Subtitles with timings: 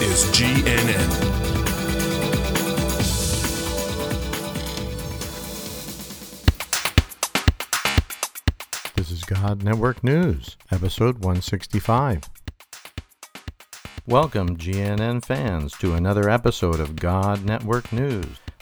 [0.00, 1.08] Is GNN.
[8.94, 12.22] This is God Network News, episode 165.
[14.06, 18.38] Welcome, GNN fans, to another episode of God Network News,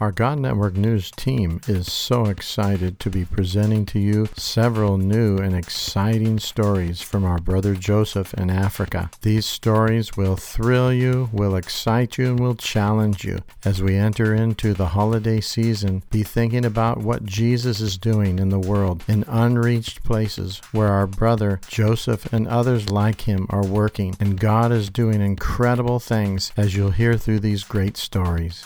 [0.00, 5.38] Our God Network News team is so excited to be presenting to you several new
[5.38, 9.10] and exciting stories from our brother Joseph in Africa.
[9.22, 13.40] These stories will thrill you, will excite you, and will challenge you.
[13.64, 18.50] As we enter into the holiday season, be thinking about what Jesus is doing in
[18.50, 24.14] the world in unreached places where our brother Joseph and others like him are working,
[24.20, 28.64] and God is doing incredible things as you'll hear through these great stories.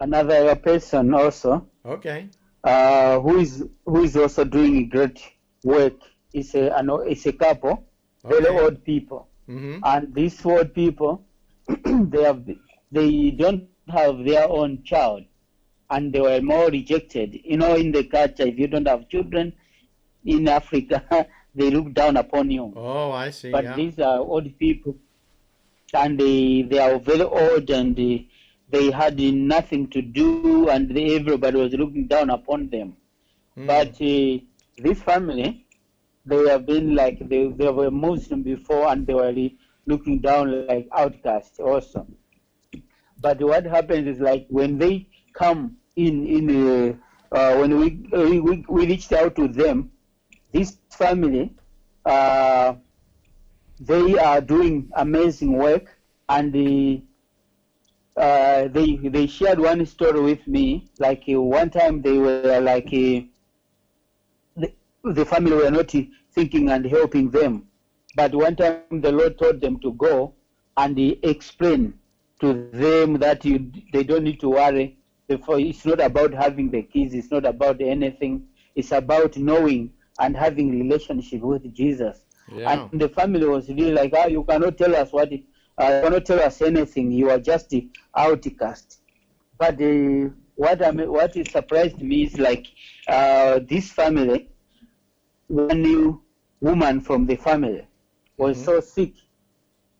[0.00, 2.28] Another person also Okay.
[2.64, 5.18] uh, who is who is also doing great
[5.64, 5.94] work.
[6.32, 7.82] It's a an, it's a couple,
[8.24, 8.60] very Okay.
[8.64, 9.78] old people, Mm-hmm.
[9.84, 11.22] and these old people
[11.84, 12.44] they have
[12.92, 15.22] they don't have their own child,
[15.90, 17.40] and they were more rejected.
[17.44, 19.52] You know, in the culture, if you don't have children
[20.24, 21.02] in Africa,
[21.54, 22.72] they look down upon you.
[22.76, 23.50] Oh, I see.
[23.52, 23.76] but yeah.
[23.76, 24.96] these are old people,
[25.94, 28.26] and they they are very old, and they,
[28.70, 32.96] they had nothing to do, and they, everybody was looking down upon them.
[33.56, 33.66] Mm.
[33.66, 35.66] But uh, this family,
[36.24, 39.32] they have been like they, they were Muslim before, and they were
[39.86, 42.06] looking down like outcasts also.
[43.20, 47.00] But what happens is like when they come in in
[47.32, 49.90] uh, uh, when we, we we we reached out to them,
[50.52, 51.52] this family.
[52.04, 52.74] Uh,
[53.80, 55.98] they are doing amazing work
[56.28, 57.02] and the,
[58.16, 62.72] uh, they they shared one story with me like uh, one time they were like
[62.74, 63.02] uh,
[64.44, 64.70] the,
[65.04, 65.90] the family were not
[66.34, 67.66] thinking and helping them.
[68.16, 70.34] But one time the lord told them to go
[70.76, 71.94] and he explain
[72.40, 74.96] to them that you they don't need to worry.
[75.28, 78.42] Therefore, it's not about having the kids it's not about anything.
[78.74, 82.24] It's about knowing and having relationship with jesus.
[82.48, 82.86] Yeah.
[82.90, 85.30] and the family was really like, ah, you cannot tell us what,
[85.78, 87.10] uh, cannot tell us anything.
[87.10, 87.74] You are just
[88.16, 89.00] outcast.
[89.58, 92.66] But uh, what I mean, what is surprised me is like
[93.08, 94.48] uh, this family,
[95.48, 96.22] one new
[96.60, 97.86] woman from the family
[98.36, 99.12] was so sick.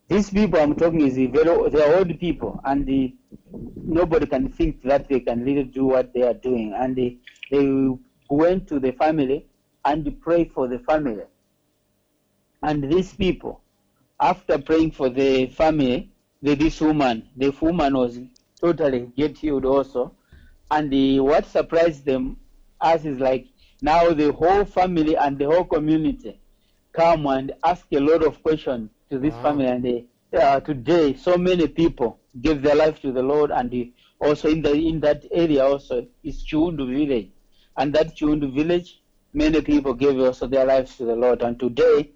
[0.08, 3.14] These people I'm talking is the very they are old people, and the,
[3.76, 6.72] nobody can think that they can really do what they are doing.
[6.74, 7.18] And they,
[7.50, 7.88] they
[8.30, 9.46] went to the family
[9.84, 11.24] and prayed for the family.
[12.62, 13.62] And these people,
[14.20, 16.06] after praying for the family,
[16.42, 18.18] the, this woman, the woman was
[18.60, 20.12] totally get healed also.
[20.70, 22.36] And the, what surprised them
[22.80, 23.46] us is like
[23.82, 26.38] now the whole family and the whole community
[26.92, 29.38] come and ask a lot of questions to this Wow.
[29.38, 29.66] family.
[29.66, 30.04] And they,
[30.38, 33.50] uh, today, so many people give their life to the Lord.
[33.50, 33.86] And
[34.20, 37.28] also in the in that area also is Chundu village,
[37.76, 39.00] and that Chundu village,
[39.32, 41.42] many people gave also their lives to the Lord.
[41.42, 42.08] And today,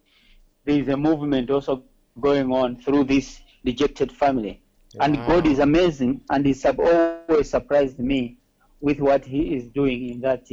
[0.64, 1.82] there is a movement also
[2.18, 4.62] going on through this rejected family.
[4.98, 8.38] And God is amazing, and He's sub- always surprised me
[8.80, 10.46] with what He is doing in that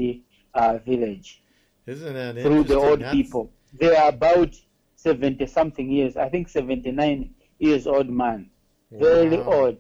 [0.54, 1.42] uh, village
[1.88, 3.52] Isn't that through the old That's- people.
[3.74, 4.56] They are about
[4.96, 8.50] 70 something years, I think 79 years old man,
[8.92, 9.78] very old.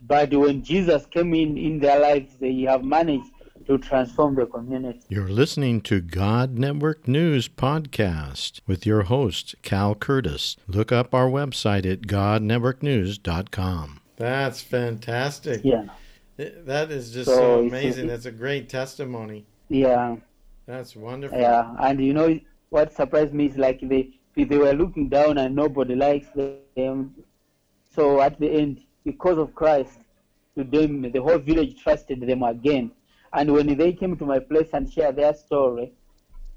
[0.00, 3.30] But when Jesus came in in their lives, they have managed
[3.66, 5.00] to transform the community.
[5.08, 10.56] You're listening to God Network News Podcast with your host, Cal Curtis.
[10.68, 14.00] Look up our website at godnetworknews.com.
[14.16, 15.60] That's fantastic.
[15.64, 15.84] Yeah.
[16.36, 18.06] That is just So so it's- amazing.
[18.08, 19.46] That's a great testimony.
[19.68, 20.16] Yeah,
[20.66, 21.38] That's wonderful.
[21.38, 21.74] yeah.
[21.80, 22.38] And you know
[22.70, 26.28] what surprised me is like they they were looking down and nobody likes
[26.76, 27.14] them.
[27.94, 29.98] So at the end, because of Christ,
[30.56, 32.90] to them the whole village trusted them again.
[33.36, 35.92] And when they came to my place and shared their story,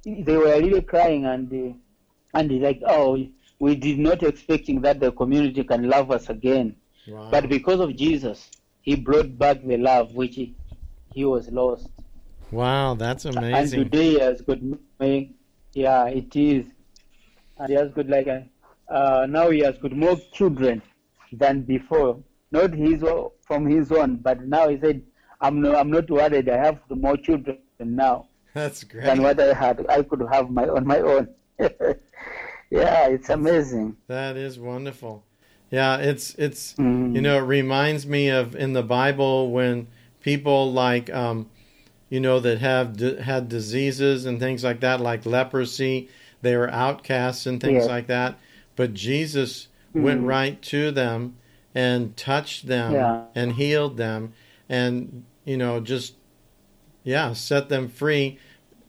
[0.06, 1.76] they were really crying and
[2.34, 3.22] and like, oh,
[3.60, 6.78] we did not expecting that the community can love us again.
[7.06, 7.28] Wow.
[7.32, 8.50] But because of Jesus,
[8.82, 10.56] He brought back the love which he,
[11.14, 11.90] he was lost.
[12.50, 13.54] wow, that's amazing.
[13.54, 14.60] And today he has got
[15.00, 15.36] many,
[15.74, 16.66] yeah, it is.
[17.58, 18.28] And he has got like
[18.88, 20.82] uh, now he has got more children
[21.34, 22.24] than before.
[22.52, 23.04] Not his
[23.42, 25.04] from his own, but now he said,
[25.42, 26.50] I'm no, I'm not worried.
[26.50, 29.06] I have more children now That's great.
[29.06, 29.86] than what I had.
[29.90, 31.30] I could have my on my own.
[31.60, 33.98] yeah, it's amazing.
[34.08, 35.24] That is wonderful.
[35.72, 37.16] Yeah, it's it's Mm.
[37.16, 39.88] you know it reminds me of in the Bible when
[40.22, 41.50] people like um,
[42.10, 46.10] you know that have d- had diseases and things like that, like leprosy,
[46.42, 47.88] they were outcasts and things Yes.
[47.88, 48.38] like that.
[48.76, 50.28] But Jesus went Mhm.
[50.28, 51.36] right to them
[51.76, 53.24] and touched them Yeah.
[53.36, 54.34] and healed them,
[54.70, 56.14] and you know just
[57.04, 58.38] yeah set them free,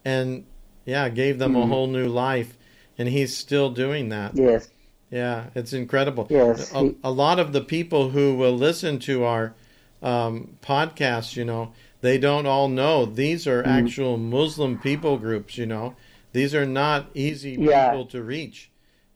[0.04, 0.44] and
[0.84, 1.68] yeah gave them a Mhm.
[1.68, 2.56] whole new life,
[2.98, 4.36] and He's still doing that.
[4.36, 4.68] Yes,
[5.10, 6.28] Yeah, it's incredible.
[6.30, 9.54] Yes, A, a lot of the people who will listen to our
[10.02, 13.66] um, podcasts, you know, they don't all know these are Mm.
[13.66, 15.94] actual Muslim people groups, you know.
[16.32, 17.90] These are not easy Yeah.
[17.90, 18.70] people to reach,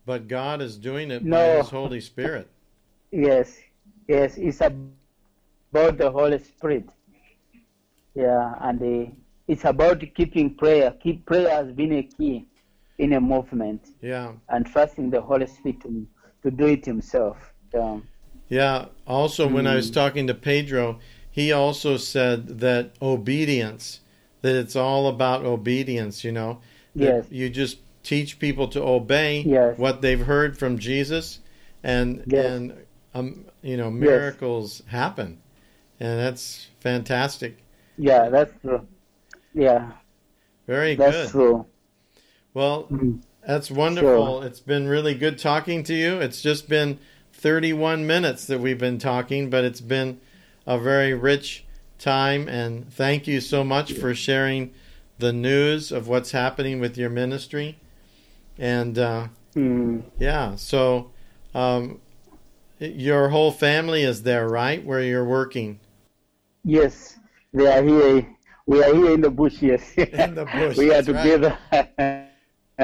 [0.04, 2.48] but God is doing it by His Holy Spirit.
[3.12, 3.56] yes,
[4.08, 4.36] yes.
[4.36, 4.60] It's
[5.74, 6.88] about the Holy Spirit.
[8.14, 9.10] Yeah, and uh,
[9.48, 10.92] it's about keeping prayer.
[11.02, 12.46] Keep prayer has been a key
[12.98, 14.32] in a movement, Yeah.
[14.48, 16.06] and trusting the Holy Spirit to,
[16.44, 17.52] to do it Himself.
[17.76, 18.06] Um,
[18.48, 18.86] Yeah.
[19.06, 19.94] Also, when I was Mm.
[19.94, 24.00] talking to Pedro, he also said that obedience,
[24.42, 26.60] that it's all about obedience, you know.
[26.94, 27.26] Yes.
[27.30, 29.76] You just teach people to obey Yes.
[29.76, 31.40] what they've heard from Jesus,
[31.82, 32.46] and Yes.
[32.46, 32.72] and
[33.14, 35.38] um, you know miracles happen,
[36.00, 37.58] and that's fantastic.
[37.96, 38.86] yeah, that's true.
[39.54, 39.92] Yeah,
[40.66, 41.22] Very that's good.
[41.22, 41.66] That's true.
[42.54, 43.22] Well, Mhm.
[43.46, 44.42] that's wonderful.
[44.42, 46.20] It's been really good talking to you.
[46.20, 46.98] It's just been
[47.32, 50.20] 31 minutes that we've been talking, but it's been
[50.66, 51.64] a very rich
[51.98, 52.48] time.
[52.48, 54.72] And thank you so much for sharing
[55.18, 57.78] the news of what's happening with your ministry.
[58.58, 60.02] And uh, Mm.
[60.18, 61.10] yeah, so
[61.54, 62.00] um,
[62.80, 65.78] your whole family is there, right, where you're working?
[66.64, 67.18] Yes,
[67.52, 68.26] they are here.
[68.66, 69.60] We are here in the bush.
[69.60, 71.22] Yes, In the bush, we are that's right.
[71.22, 71.58] together.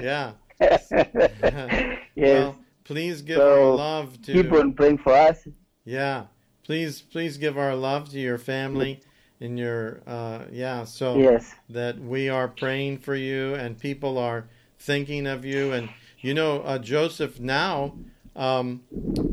[0.01, 0.33] Yeah.
[0.61, 2.07] yes.
[2.17, 4.33] Well, please give So, our love to.
[4.33, 5.49] Keep on praying for us.
[5.85, 6.27] Yeah.
[6.63, 9.01] Please please give our love to your family
[9.41, 11.55] and your uh yeah, so Yes.
[11.69, 14.45] that we are praying for you and people are
[14.79, 15.89] thinking of you and
[16.21, 17.95] you know uh, Joseph now
[18.37, 18.83] um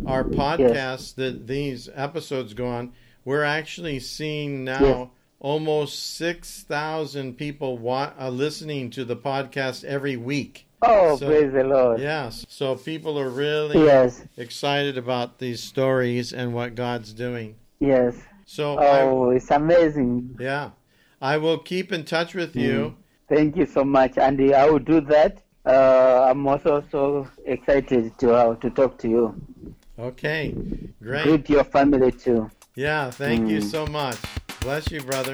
[0.07, 2.91] our podcast that these episodes go on
[3.27, 5.07] we're actually seeing now Yes.
[5.41, 10.65] almost 6,000 people wa- uh, listening to the podcast every week.
[10.81, 12.00] Oh, So- praise the Lord.
[12.00, 12.45] Yes.
[12.47, 14.24] So people are really Yes.
[14.38, 17.56] excited about these stories and what God's doing.
[17.81, 18.15] Yes.
[18.45, 20.38] So I, Oh, it's amazing.
[20.39, 20.69] yeah,
[21.21, 22.94] I will keep in touch with you.
[23.27, 24.53] Thank you so much, Andy.
[24.53, 25.34] I will do that.
[25.65, 29.24] Uh, I'm also so excited to uh, to talk to you.
[30.00, 30.55] Okay,
[31.03, 31.24] great.
[31.25, 32.50] Greet your family too.
[32.77, 33.72] Yeah, thank you Mm.
[33.72, 34.17] so much.
[34.62, 35.34] Bless you, brother.